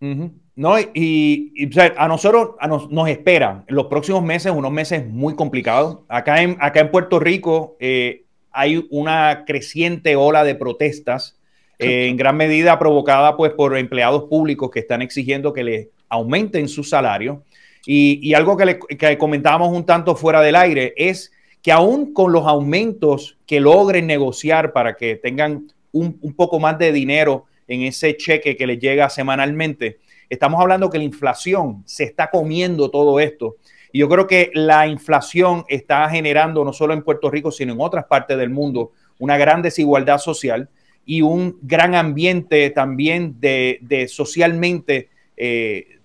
[0.00, 2.56] No, y, a nosotros
[2.90, 6.00] nos, espera en los próximos meses, unos meses muy complicados.
[6.08, 11.38] Acá en, acá en Puerto Rico eh, hay una creciente ola de protestas,
[11.78, 16.68] eh, en gran medida provocada pues, por empleados públicos que están exigiendo que le aumenten
[16.68, 17.44] su salario.
[17.86, 21.32] Y, algo que, le, comentábamos un tanto fuera del aire es
[21.62, 26.78] que aún con los aumentos que logren negociar para que tengan un, un poco más
[26.78, 29.98] de dinero en ese cheque que les llega semanalmente.
[30.28, 33.56] Estamos hablando que la inflación se está comiendo todo esto.
[33.92, 37.80] Y yo creo que la inflación está generando, no solo en Puerto Rico, sino en
[37.80, 40.68] otras partes del mundo, una gran desigualdad social
[41.04, 45.98] y un gran ambiente también de, socialmente eh,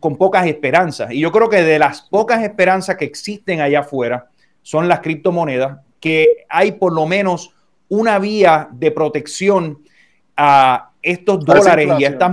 [0.00, 1.12] con pocas esperanzas.
[1.12, 4.30] Y yo creo que de las pocas esperanzas que existen allá afuera
[4.62, 7.54] son las criptomonedas, que hay por lo menos
[7.88, 9.84] una vía de protección
[10.36, 12.32] a estos dólares y a, estas,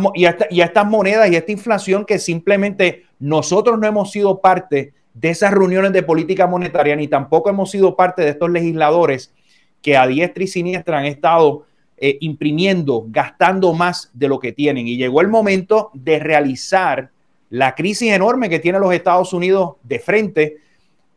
[0.49, 5.51] y, estas monedas y esta inflación que simplemente nosotros no hemos sido parte de esas
[5.51, 9.33] reuniones de política monetaria ni tampoco hemos sido parte de estos legisladores
[9.81, 11.65] que a diestra y siniestra han estado
[11.97, 14.87] eh, imprimiendo, gastando más de lo que tienen.
[14.87, 17.11] Y llegó el momento de realizar
[17.51, 20.57] la crisis enorme que tiene los Estados Unidos de frente.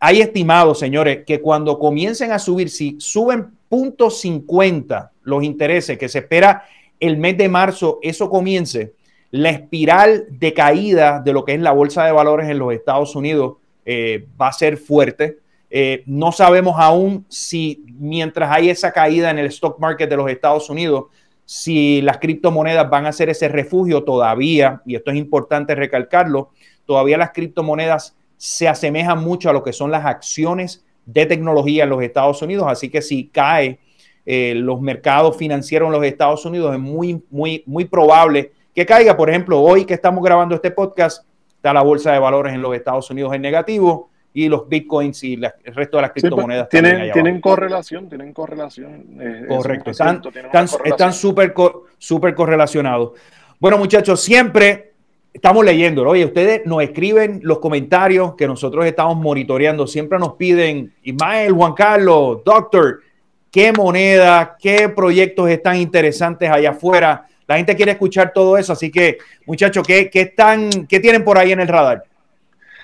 [0.00, 6.20] Hay estimados, señores, que cuando comiencen a subir, si suben 0.50 los intereses que se
[6.20, 6.64] espera
[7.00, 8.94] el mes de marzo, eso comience,
[9.30, 13.16] la espiral de caída de lo que es la bolsa de valores en los Estados
[13.16, 15.38] Unidos eh, va a ser fuerte.
[15.70, 20.30] Eh, no sabemos aún si mientras hay esa caída en el stock market de los
[20.30, 21.06] Estados Unidos,
[21.44, 26.50] si las criptomonedas van a ser ese refugio todavía, y esto es importante recalcarlo,
[26.86, 31.90] todavía las criptomonedas se asemejan mucho a lo que son las acciones de tecnología en
[31.90, 33.78] los Estados Unidos, así que si cae
[34.26, 39.16] eh, los mercados financieros en los Estados Unidos es muy, muy, muy probable que caiga.
[39.16, 42.74] Por ejemplo, hoy que estamos grabando este podcast, está la bolsa de valores en los
[42.74, 47.12] Estados Unidos en negativo y los bitcoins y el resto de las pues, criptomonedas tienen,
[47.12, 49.16] tienen correlación, tienen correlación.
[49.20, 51.54] Eh, Correcto, están súper
[51.98, 53.12] súper correlacionados.
[53.60, 54.93] Bueno, muchachos, siempre
[55.34, 56.08] estamos leyendo.
[56.08, 59.86] Oye, ustedes nos escriben los comentarios que nosotros estamos monitoreando.
[59.86, 63.02] Siempre nos piden, Ismael, Juan Carlos, Doctor,
[63.50, 67.26] qué moneda, qué proyectos están interesantes allá afuera.
[67.46, 71.52] La gente quiere escuchar todo eso, así que muchachos, ¿qué, están, qué tienen por ahí
[71.52, 72.04] en el radar?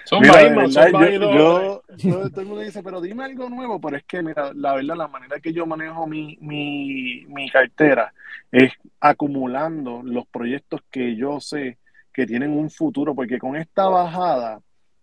[0.04, 4.52] Son mira, yo, todo el mundo dice, pero dime algo nuevo, pero es que, mira,
[4.54, 8.12] la verdad, la manera que yo manejo mi, mi, mi cartera
[8.50, 11.78] es acumulando los proyectos que yo sé
[12.12, 14.60] que tienen un futuro, porque con esta bajada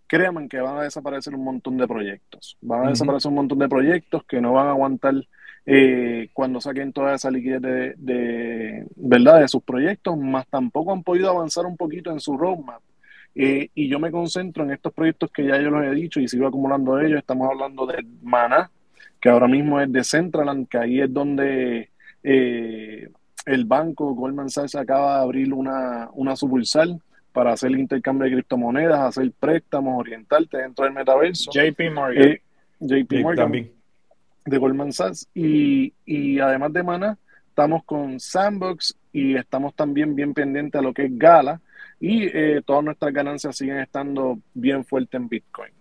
[0.08, 2.58] créanme que van a desaparecer un montón de proyectos.
[2.62, 5.16] Van a desaparecer un montón de proyectos que no van a aguantar
[5.66, 7.62] eh, cuando saquen toda esa liquidez
[7.98, 9.42] de, ¿verdad?
[9.42, 12.82] de sus proyectos, más tampoco han podido avanzar un poquito en su roadmap.
[13.36, 16.28] Eh, y yo me concentro en estos proyectos que ya yo los he dicho y
[16.28, 17.20] sigo acumulando ellos.
[17.20, 18.72] Estamos hablando de Mana,
[19.20, 21.92] que ahora mismo es de Centraland, que ahí es donde
[22.24, 23.10] eh,
[23.48, 28.34] el banco Goldman Sachs acaba de abrir una, una sucursal para hacer el intercambio de
[28.34, 31.50] criptomonedas, hacer préstamos, orientarte dentro del metaverso.
[31.52, 32.24] JP Morgan.
[32.24, 32.42] Eh,
[32.80, 33.70] JP Morgan
[34.46, 35.30] de Goldman Sachs.
[35.34, 40.94] Y, y además de Mana, estamos con Sandbox y estamos también bien pendientes a lo
[40.94, 41.62] que es Gala.
[42.00, 45.72] Y eh, todas nuestras ganancias siguen estando bien fuertes en Bitcoin.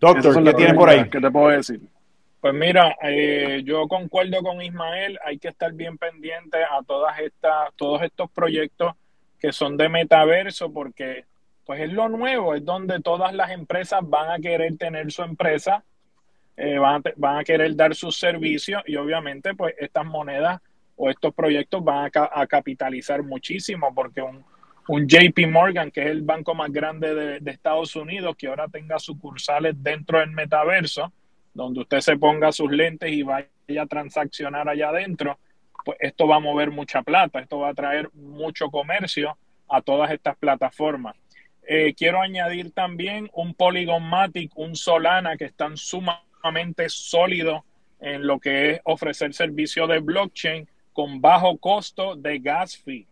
[0.00, 1.08] Doctor, ¿qué tienes por ahí?
[1.08, 1.80] ¿Qué te puedo decir?
[2.46, 7.74] Pues mira, eh, yo concuerdo con Ismael, hay que estar bien pendiente a todas estas,
[7.74, 8.94] todos estos proyectos
[9.40, 11.24] que son de metaverso, porque
[11.64, 15.82] pues es lo nuevo, es donde todas las empresas van a querer tener su empresa,
[16.56, 20.60] eh, van, a, querer dar sus servicios y obviamente pues estas monedas
[20.94, 24.44] o estos proyectos van a, capitalizar muchísimo porque un,
[24.86, 28.68] un, JP Morgan, que es el banco más grande de, de, Estados Unidos, que ahora
[28.68, 31.12] tenga sucursales dentro del metaverso,
[31.56, 33.48] donde usted se ponga sus lentes y vaya
[33.80, 35.38] a transaccionar allá adentro,
[35.84, 39.38] pues esto va a mover mucha plata, esto va a traer mucho comercio
[39.68, 41.16] a todas estas plataformas.
[41.66, 47.62] Eh, quiero añadir también un Polygon Matic, un Solana que están sumamente sólidos
[48.00, 53.06] en lo que es ofrecer servicio de blockchain con bajo costo de gas fee.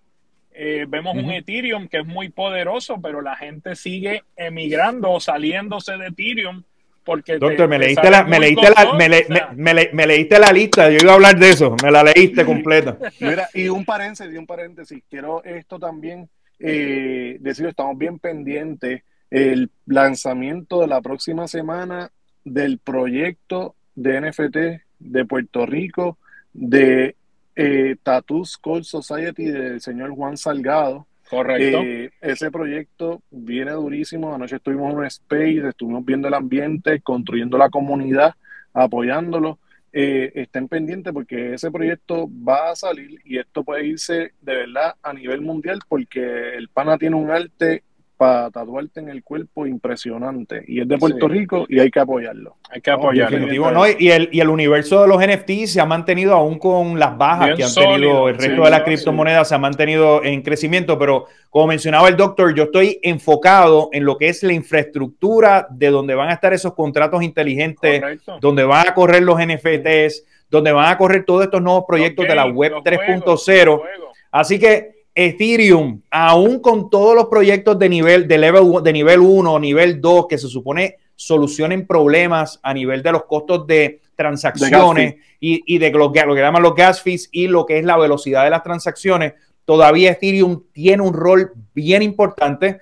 [0.52, 5.96] Eh, vemos un Ethereum que es muy poderoso, pero la gente sigue emigrando o saliéndose
[5.96, 6.62] de Ethereum
[7.04, 11.38] Doctor, me, leíste la, me, leíste la, me, leíste la lista, yo iba a hablar
[11.38, 12.96] de eso, me la leíste completa.
[13.20, 19.70] Mira, y un paréntesis, un paréntesis, quiero esto también eh, decir, estamos bien pendientes, el
[19.86, 22.10] lanzamiento de la próxima semana
[22.44, 24.56] del proyecto de NFT
[25.00, 26.18] de Puerto Rico,
[26.52, 27.16] de
[27.56, 31.82] eh, Tattoos Call Society del señor Juan Salgado, Correcto.
[31.82, 34.34] Eh, ese proyecto viene durísimo.
[34.34, 38.34] Anoche estuvimos en un space, estuvimos viendo el ambiente, construyendo la comunidad,
[38.72, 39.58] apoyándolo.
[39.96, 44.94] Eh, estén pendientes porque ese proyecto va a salir y esto puede irse de verdad
[45.00, 47.84] a nivel mundial porque el pana tiene un arte
[48.16, 50.64] para tatuarte en el cuerpo impresionante.
[50.66, 52.56] Y es de Puerto Rico y hay que apoyarlo.
[52.70, 53.70] Hay que apoyarlo.
[53.72, 53.86] ¿no?
[53.86, 57.56] Y, el, y el universo de los NFT se ha mantenido aún con las bajas
[57.56, 60.98] que han tenido el resto de las criptomonedas, se ha mantenido en crecimiento.
[60.98, 65.90] Pero como mencionaba el doctor, yo estoy enfocado en lo que es la infraestructura de
[65.90, 68.02] donde van a estar esos contratos inteligentes,
[68.40, 72.34] donde van a correr los NFTs, donde van a correr todos estos nuevos proyectos de
[72.34, 73.82] la web 3.0.
[74.30, 79.58] Así que Ethereum, aún con todos los proyectos de nivel, de, level, de nivel 1,
[79.60, 85.78] nivel 2, que se supone solucionen problemas a nivel de los costos de transacciones y,
[85.78, 88.44] de lo que, lo que llaman los gas fees y lo que es la velocidad
[88.44, 92.80] de las transacciones, todavía Ethereum tiene un rol bien importante.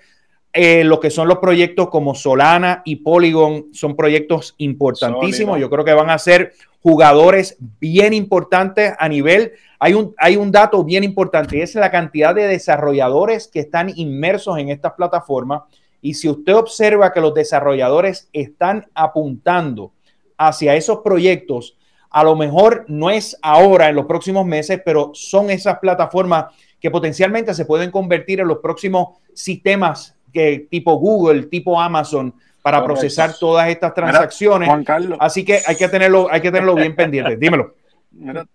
[0.55, 5.59] Eh, lo que son los proyectos como Solana y Polygon son proyectos importantísimos.
[5.59, 9.53] Yo creo que van a ser jugadores bien importantes a nivel.
[9.79, 13.93] Hay un, hay un dato bien importante y es la cantidad de desarrolladores que están
[13.97, 15.63] inmersos en estas plataformas.
[16.03, 19.93] Y si usted observa que los desarrolladores están apuntando
[20.37, 21.79] hacia esos proyectos,
[22.11, 26.47] a lo mejor no es ahora, en los próximos meses, pero son esas plataformas
[26.79, 32.83] que potencialmente se pueden convertir en los próximos sistemas que, tipo Google, tipo Amazon, para
[32.85, 34.69] procesar todas estas transacciones.
[34.69, 35.19] Juan Carlos.
[35.21, 37.37] Así que hay que tenerlo, hay que tenerlo bien pendiente.
[37.37, 37.75] Dímelo.
[38.13, 38.47] Mira,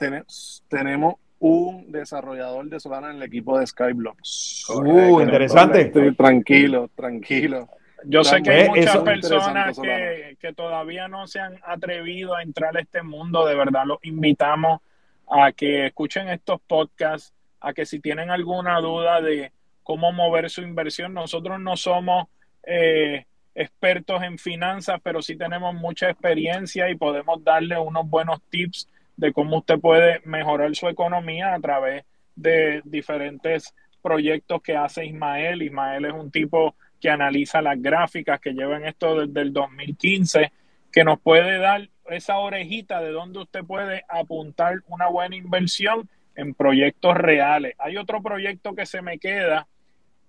[0.69, 4.65] tenemos un desarrollador de Solana en el equipo de Skyblocks.
[4.69, 5.91] Uh, interesante.
[6.15, 7.69] tranquilo, tranquilo.
[8.05, 12.77] Yo sé que hay muchas personas que, que, todavía no se han atrevido a entrar
[12.77, 13.45] a este mundo.
[13.45, 14.81] De verdad, los invitamos
[15.29, 19.51] a que escuchen estos podcasts, a que si tienen alguna duda de
[19.87, 22.27] cómo mover su inversión, nosotros no somos
[22.63, 23.23] eh,
[23.55, 29.31] expertos en finanzas, pero sí tenemos mucha experiencia y podemos darle unos buenos tips de
[29.31, 32.03] cómo usted puede mejorar su economía a través
[32.35, 35.61] de diferentes proyectos que hace Ismael.
[35.61, 40.51] Ismael es un tipo que analiza las gráficas, que llevan esto desde el 2015,
[40.91, 46.53] que nos puede dar esa orejita de donde usted puede apuntar una buena inversión en
[46.53, 47.73] proyectos reales.
[47.79, 49.65] Hay otro proyecto que se me queda,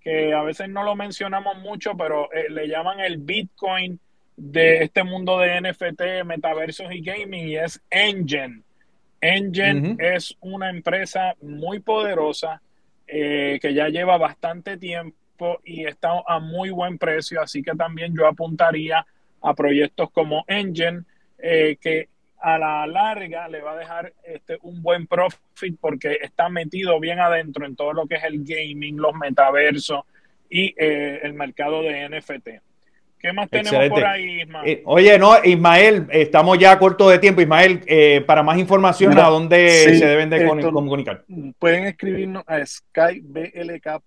[0.01, 3.99] que a veces no lo mencionamos mucho, pero eh, le llaman el Bitcoin
[4.35, 8.61] de este mundo de NFT, metaversos y gaming, y es Engine.
[9.21, 12.61] Engine es una empresa muy poderosa
[13.05, 17.71] eh, que ya lleva bastante tiempo tiempo y está a muy buen precio, así que
[17.71, 19.05] también yo apuntaría
[19.41, 21.03] a proyectos como Engine,
[21.37, 22.09] eh, que
[22.41, 27.19] a la larga le va a dejar este, un buen profit porque está metido bien
[27.19, 30.03] adentro en todo lo que es el gaming, los metaversos
[30.49, 32.49] y eh, el mercado de NFT.
[33.19, 34.69] ¿Qué más tenemos por ahí, Ismael?
[34.69, 37.41] Eh, oye, no, Ismael, estamos ya corto de tiempo.
[37.41, 41.25] Ismael, eh, para más información, ¿a dónde se deben de comunicar?
[41.59, 43.97] Pueden escribirnos a skyblk.io,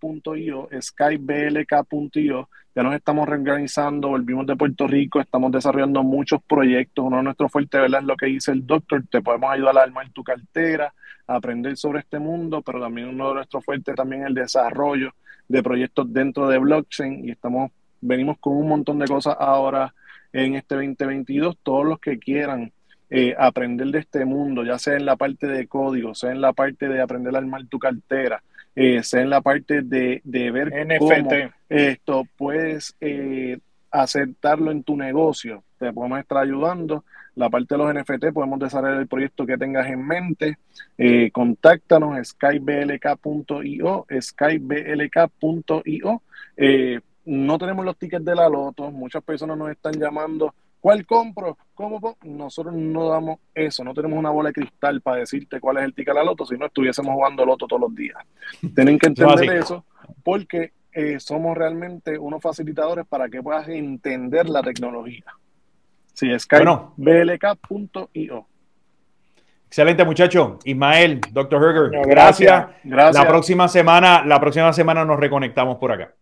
[0.80, 2.48] skyblk.io.
[2.74, 7.04] Ya nos estamos reorganizando, volvimos de Puerto Rico, estamos desarrollando muchos proyectos.
[7.04, 8.00] Uno de nuestros fuertes ¿verdad?
[8.00, 10.94] es lo que dice el doctor, te podemos ayudar a armar tu cartera,
[11.26, 15.12] a aprender sobre este mundo, pero también uno de nuestros fuertes también es el desarrollo
[15.48, 17.70] de proyectos dentro de blockchain y estamos
[18.02, 19.94] venimos con un montón de cosas ahora
[20.32, 21.56] en este 2022.
[21.62, 22.72] Todos los que quieran
[23.08, 26.52] eh, aprender de este mundo, ya sea en la parte de código, sea en la
[26.52, 28.42] parte de aprender a armar tu cartera,
[28.76, 31.54] eh, sea en la parte de, ver NFT.
[31.68, 33.58] esto puedes eh,
[33.90, 35.62] aceptarlo en tu negocio.
[35.78, 37.04] Te podemos estar ayudando.
[37.34, 40.58] La parte de los NFT, podemos desarrollar el proyecto que tengas en mente.
[40.98, 46.22] Eh, contáctanos, skyblk.io, skyblk.io.
[46.56, 51.56] Eh, no tenemos los tickets de la loto, muchas personas nos están llamando, ¿cuál compro?
[51.74, 52.16] ¿Cómo?
[52.22, 55.94] Nosotros no damos eso, no tenemos una bola de cristal para decirte cuál es el
[55.94, 58.18] ticket de la loto, si no estuviésemos jugando loto todos los días.
[58.74, 59.84] Tienen que entender eso
[60.24, 65.24] porque eh, somos realmente unos facilitadores para que puedas entender la tecnología.
[66.12, 66.46] Sí, es
[66.96, 68.46] blk.io.
[69.66, 70.58] Excelente, muchacho.
[70.64, 71.62] Ismael, Dr.
[71.62, 72.66] Herger, gracias.
[72.84, 73.24] gracias.
[73.24, 76.12] La próxima semana, la próxima semana nos reconectamos por acá.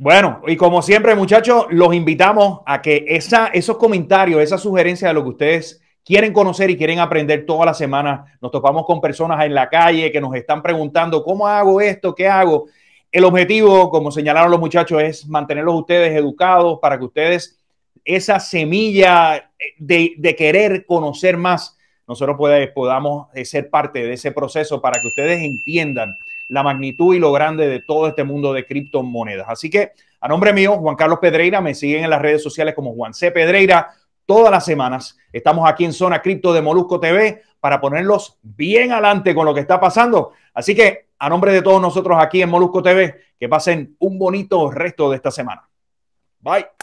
[0.00, 5.14] Bueno, y como siempre, muchachos, los invitamos a que esa, esos comentarios, esa sugerencia de
[5.14, 9.44] lo que ustedes quieren conocer y quieren aprender toda la semana, nos topamos con personas
[9.44, 12.14] en la calle que nos están preguntando, ¿cómo hago esto?
[12.14, 12.66] ¿Qué hago?
[13.10, 17.58] El objetivo, como señalaron los muchachos, es mantenerlos ustedes educados para que ustedes,
[18.04, 21.76] esa semilla de, de querer conocer más,
[22.06, 22.36] nosotros
[22.72, 26.16] podamos ser parte de ese proceso para que ustedes entiendan
[26.48, 29.46] la magnitud y lo grande de todo este mundo de criptomonedas.
[29.48, 32.94] Así que a nombre mío, Juan Carlos Pedreira, me siguen en las redes sociales como
[32.94, 33.30] Juan C.
[33.30, 33.90] Pedreira.
[34.26, 39.34] Todas las semanas estamos aquí en Zona Cripto de Molusco TV para ponerlos bien adelante
[39.34, 40.32] con lo que está pasando.
[40.52, 44.70] Así que a nombre de todos nosotros aquí en Molusco TV, que pasen un bonito
[44.70, 45.68] resto de esta semana.
[46.40, 46.77] Bye.